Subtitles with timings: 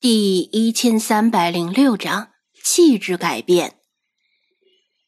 [0.00, 2.28] 第一千三百零六章
[2.62, 3.80] 气质改变。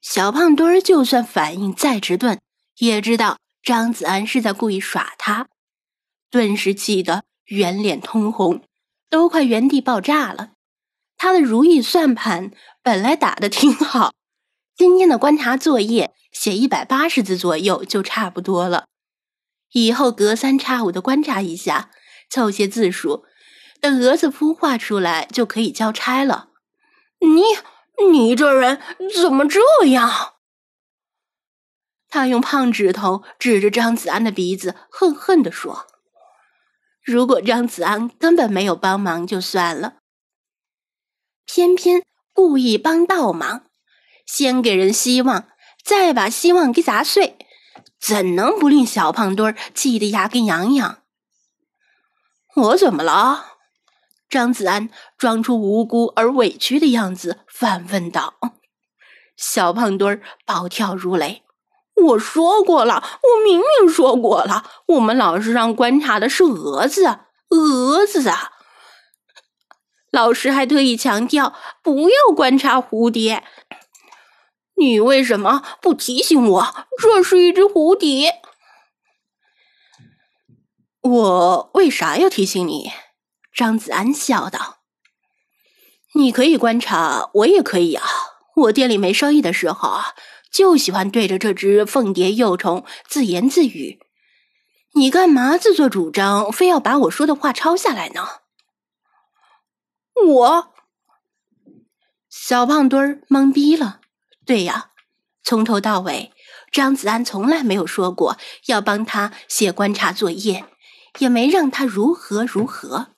[0.02, 2.40] 小胖墩儿就算反应再迟钝，
[2.78, 5.46] 也知道张子安是在故意耍他，
[6.28, 8.64] 顿时气得圆脸通红，
[9.08, 10.54] 都快原地爆炸了。
[11.16, 12.50] 他的如意算盘
[12.82, 14.12] 本来打的挺好，
[14.76, 18.86] 今天的观察作业写一百八十字左右就差不多了，
[19.70, 21.92] 以后隔三差五的观察一下，
[22.28, 23.24] 凑些字数。
[23.80, 26.48] 等蛾子孵化出来就可以交差了。
[27.20, 27.42] 你
[28.10, 28.80] 你这人
[29.20, 30.34] 怎么这样？
[32.08, 35.86] 他用胖指头指着张子安的鼻子，恨恨地说
[37.04, 39.98] ：“如果张子安根本没有帮忙就算了，
[41.46, 43.66] 偏偏故意帮倒忙，
[44.26, 45.48] 先给人希望，
[45.84, 47.38] 再把希望给砸碎，
[48.00, 51.02] 怎能不令小胖墩儿气得牙根痒痒？
[52.56, 53.49] 我怎么了？”
[54.30, 58.34] 张子安装出无辜而委屈的样子，反问道
[59.36, 61.42] ：“小胖墩儿暴跳如雷。
[61.96, 68.52] 我说过了，我明明说过了，我们老师让观察的是蛾子，蛾子啊！
[70.12, 73.44] 老师还特意强调不要观察蝴蝶。
[74.76, 78.40] 你为什么不提醒我这是一只蝴蝶？
[81.02, 82.92] 我为啥要提醒你？”
[83.52, 84.78] 张子安笑道
[86.14, 88.04] ：“你可以观察，我也可以啊。
[88.56, 90.14] 我店里没生意的时候啊，
[90.50, 94.00] 就喜欢对着这只凤蝶幼虫自言自语。
[94.94, 98.26] 你干嘛自作主张，非要把我说的话抄下来呢？”
[100.26, 100.72] 我
[102.28, 104.00] 小胖墩儿懵逼了。
[104.44, 104.90] 对呀，
[105.42, 106.32] 从头到尾，
[106.70, 110.66] 张子安从来没有说过要帮他写观察作业，
[111.18, 113.14] 也没让他如何如何。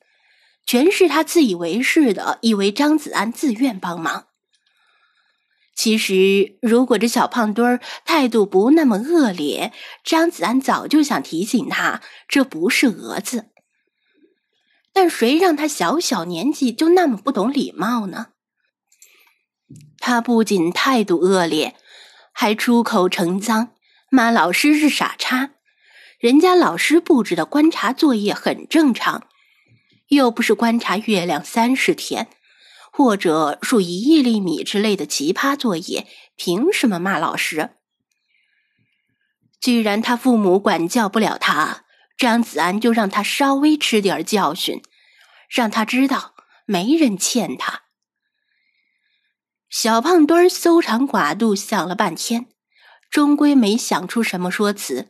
[0.73, 4.29] 全是他自以为是的，以为张子安自愿帮忙。
[5.77, 9.71] 其实，如果这小胖墩儿态度不那么恶劣，
[10.03, 13.51] 张子安早就想提醒他，这不是蛾子。
[14.95, 18.29] 但谁让他小小年纪就那么不懂礼貌呢？
[19.99, 21.77] 他不仅态度恶劣，
[22.33, 23.75] 还出口成脏，
[24.09, 25.51] 骂老师是傻叉。
[26.19, 29.29] 人家老师布置的观察作业很正常。
[30.13, 32.29] 又不是观察月亮三十天，
[32.93, 36.07] 或者数一亿粒米之类的奇葩作业，
[36.37, 37.71] 凭什么骂老师？
[39.59, 41.85] 既然他父母管教不了他，
[42.19, 44.83] 张子安就让他稍微吃点教训，
[45.49, 46.35] 让他知道
[46.67, 47.85] 没人欠他。
[49.71, 52.49] 小胖墩儿搜肠刮肚想了半天，
[53.11, 55.09] 终归没想出什么说辞，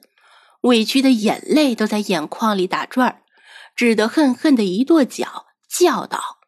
[0.60, 3.21] 委屈的眼泪都在眼眶里打转儿。
[3.74, 6.38] 只得恨恨的一跺脚，叫道：“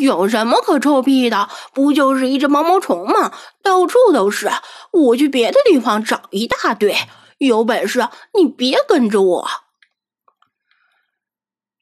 [0.00, 1.48] 有什么可臭屁的？
[1.72, 3.32] 不就是一只毛毛虫吗？
[3.62, 4.50] 到处都是，
[4.92, 6.94] 我去别的地方找一大堆。
[7.38, 9.48] 有本事你别跟着我！”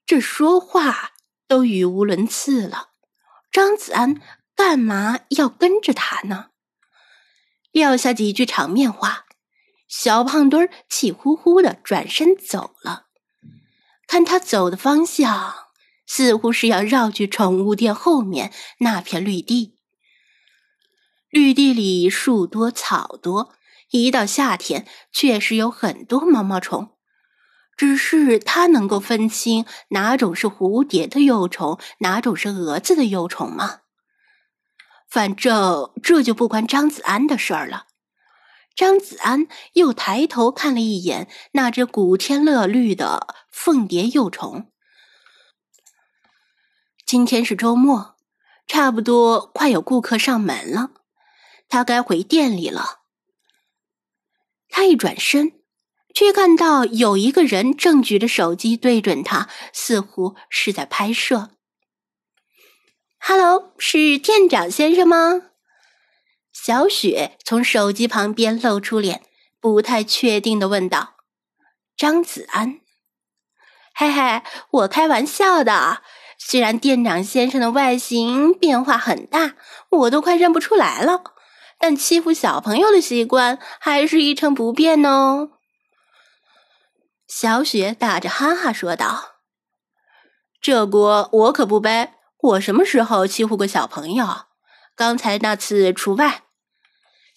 [0.06, 1.12] 这说话
[1.48, 2.90] 都语无伦次了，
[3.50, 4.20] 张子安
[4.54, 6.50] 干嘛要跟着他呢？
[7.72, 9.24] 撂下几句场面话，
[9.88, 13.05] 小胖墩儿气呼呼的转身走了。
[14.06, 15.54] 看他走的方向，
[16.06, 19.74] 似乎是要绕去宠物店后面那片绿地。
[21.28, 23.52] 绿地里树多草多，
[23.90, 26.92] 一到夏天确实有很多毛毛虫。
[27.76, 33.80] 只是他能够分清哪种是蝴蝶的幼虫，哪种是蛾子的幼虫吗？
[35.08, 37.85] 反正这就不关张子安的事儿了。
[38.76, 44.70] 张子安又抬头看了一眼那只古天乐绿的凤蝶幼虫。
[47.06, 48.16] 今天是周末，
[48.66, 50.90] 差不多快有顾客上门了，
[51.70, 53.00] 他该回店里了。
[54.68, 55.52] 他一转身，
[56.14, 61.52] 却看到有一个人正举着手机对准他，似乎是在拍摄。
[63.18, 65.52] “Hello，是店长先生吗？”
[66.58, 69.22] 小雪从手机旁边露出脸，
[69.60, 71.16] 不太确定的问道
[71.96, 72.80] ：“张子安，
[73.94, 76.02] 嘿嘿，我开玩笑的。
[76.38, 79.54] 虽然店长先生的外形变化很大，
[79.90, 81.22] 我都快认不出来了，
[81.78, 85.50] 但欺负小朋友的习惯还是一成不变哦。”
[87.28, 89.36] 小雪打着哈哈说道
[90.60, 94.26] ：“这锅我可不背，我什么时候欺负过小朋友？
[94.96, 96.42] 刚才那次除外。”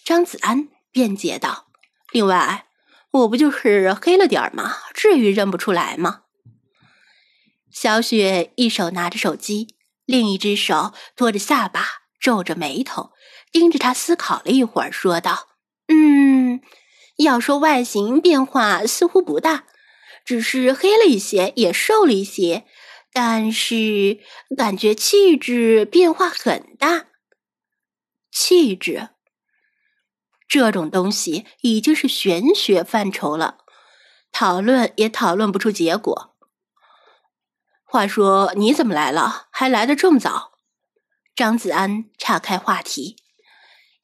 [0.09, 1.67] 张子安辩解道
[2.11, 2.65] ：“另外，
[3.11, 4.77] 我不就是黑了点儿吗？
[4.91, 6.23] 至于认不出来吗？”
[7.71, 9.75] 小雪一手拿着手机，
[10.05, 11.85] 另一只手托着下巴，
[12.19, 13.11] 皱着眉头，
[13.51, 15.49] 盯着他思考了一会儿，说道
[15.93, 16.59] ：“嗯，
[17.17, 19.65] 要说外形变化似乎不大，
[20.25, 22.65] 只是黑了一些，也瘦了一些。
[23.13, 24.17] 但是
[24.57, 27.09] 感觉气质变化很大。
[28.31, 29.09] 气质
[30.49, 33.59] 这种东西已经是玄学范畴了，
[34.33, 36.35] 讨论也讨论不出结果。”
[37.85, 39.47] 话说你怎么来了？
[39.51, 40.51] 还来的这么早？
[41.35, 43.15] 张子安岔开话题，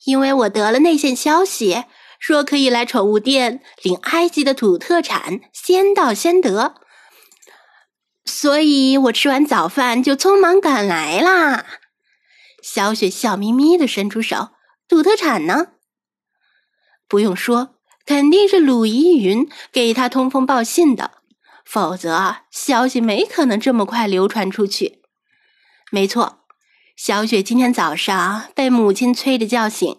[0.06, 1.84] 因为我得了内线消息，
[2.18, 6.76] 说可以来宠物店领埃及的土特产，先到先得，
[8.24, 11.66] 所以我吃完早饭就匆忙赶来啦。
[12.64, 14.50] 小雪笑眯眯的伸出手，
[14.88, 15.74] 土特产呢？
[17.08, 17.76] 不用说，
[18.06, 21.12] 肯定是鲁依云给他通风报信的。
[21.64, 25.02] 否则，消息没可能这么快流传出去。
[25.92, 26.40] 没错，
[26.96, 29.98] 小雪今天早上被母亲催着叫醒，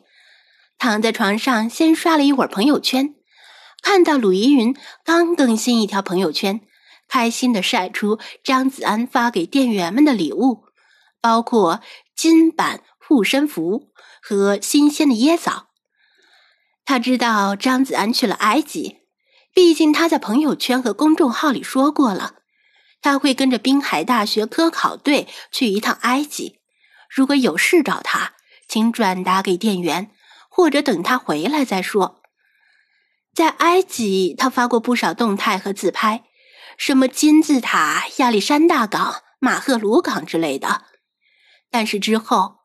[0.78, 3.14] 躺在床上先刷了一会儿朋友圈，
[3.82, 6.60] 看到鲁依云刚更新一条朋友圈，
[7.08, 10.66] 开心的晒出张子安发给店员们的礼物，
[11.20, 11.80] 包括
[12.16, 13.90] 金版护身符
[14.22, 15.65] 和新鲜的椰枣。
[16.86, 19.00] 他知道张子安去了埃及。
[19.52, 22.36] 毕竟他在朋友圈和公众号里说过了，
[23.00, 26.60] 他会跟着滨海大学科考队去一趟埃及。
[27.08, 28.34] 如果有事找他，
[28.68, 30.10] 请转达给店员，
[30.50, 32.22] 或者等他回来再说。
[33.34, 36.24] 在埃及，他发过不少动态和自拍，
[36.76, 40.82] 什么金字塔、亚历山大港、马赫鲁港之类的。
[41.70, 42.58] 但是之后，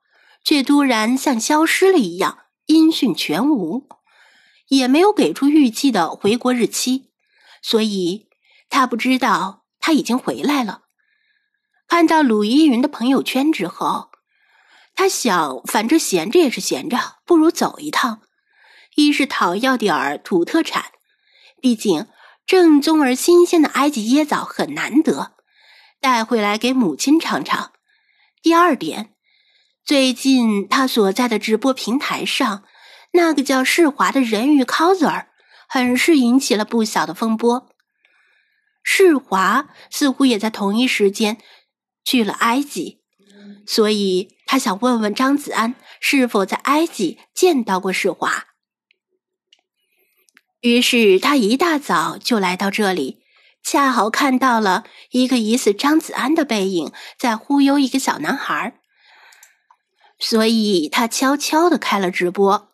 [0.44, 3.88] 却突然像消失了一样，音讯全无。
[4.72, 7.10] 也没有给出预计的回国日期，
[7.62, 8.30] 所以
[8.70, 10.84] 他不知道他已经回来了。
[11.90, 14.12] 看到鲁依云的朋友圈之后，
[14.96, 18.22] 他想，反正闲着也是闲着，不如走一趟。
[18.96, 20.86] 一是讨要点儿土特产，
[21.62, 22.08] 毕竟
[22.46, 25.34] 正宗而新鲜的埃及椰枣很难得，
[26.00, 27.74] 带回来给母亲尝尝。
[28.42, 29.14] 第二点，
[29.84, 32.64] 最近他所在的直播平台上。
[33.12, 35.26] 那个叫世华的人鱼 coser，
[35.68, 37.70] 很是引起了不小的风波。
[38.84, 41.38] 世华似乎也在同一时间
[42.04, 43.02] 去了埃及，
[43.68, 48.48] 所以他想问问张子安是否在埃及见到过世华。
[50.62, 53.22] 于是他一大早就来到这里，
[53.64, 58.80] 恰好看到了一个疑似张子安的背影在忽悠一个小男孩，
[60.18, 62.71] 所以他悄悄的开了直播。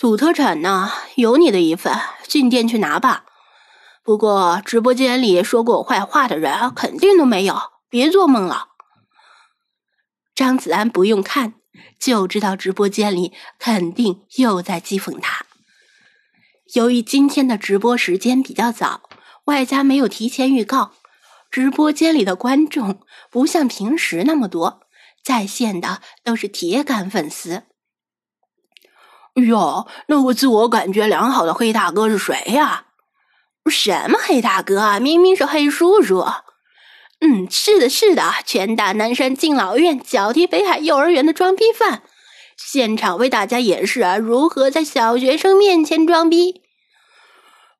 [0.00, 0.90] 土特产呢？
[1.16, 1.94] 有你的一份，
[2.26, 3.26] 进店去拿吧。
[4.02, 7.60] 不过直播间里说过我坏话的人，肯定都没有，
[7.90, 8.68] 别做梦了。
[10.34, 11.52] 张子安不用看
[11.98, 15.44] 就知道，直播间里肯定又在讥讽他。
[16.72, 19.02] 由于今天的直播时间比较早，
[19.44, 20.92] 外加没有提前预告，
[21.50, 24.80] 直播间里的观众不像平时那么多，
[25.22, 27.64] 在线的都是铁杆粉丝。
[29.34, 32.86] 哟，那个自我感觉良好的黑大哥是谁呀？
[33.70, 34.98] 什么黑大哥啊？
[34.98, 36.26] 明明是黑叔叔。
[37.20, 42.02] 嗯，是的，是的，拳打南山敬老院，脚踢北海幼儿园的装逼犯，
[42.56, 46.62] 现场为大家演示啊如何在小学生面前装逼。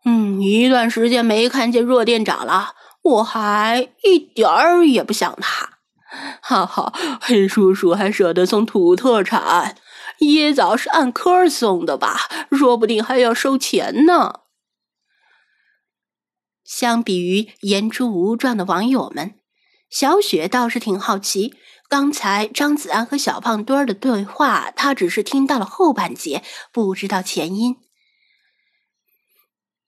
[0.04, 5.70] 嗯，一段时间没看见弱店长了，我还一点儿也不想他。
[6.42, 9.76] 哈哈，黑叔叔还舍得送土特产。
[10.20, 12.18] 椰枣是按颗送的吧？
[12.50, 14.40] 说不定还要收钱呢。
[16.64, 19.34] 相比于言出无状的网友们，
[19.90, 21.54] 小雪倒是挺好奇。
[21.88, 27.78] 刚才张子安和小胖墩儿的对话，她只是听到了后半截，不知道前因。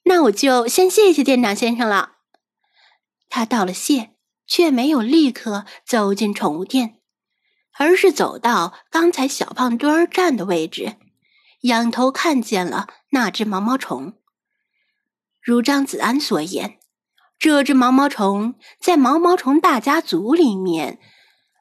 [0.05, 2.17] 那我就先谢谢店长先生了。
[3.29, 4.17] 他道了谢，
[4.49, 7.02] 却没有立刻走进宠物店。
[7.79, 10.97] 而是走到刚才小胖墩儿站的位置，
[11.63, 14.15] 仰头看见了那只毛毛虫。
[15.41, 16.79] 如张子安所言，
[17.39, 21.01] 这只毛毛虫在毛毛虫大家族里面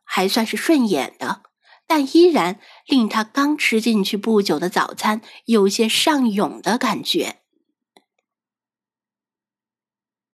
[0.04, 1.42] 还算是顺眼的，
[1.88, 7.41] 但依然令他刚吃进去不久的早餐有些上涌的感觉。